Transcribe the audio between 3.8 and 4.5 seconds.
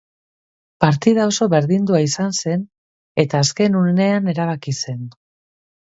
unean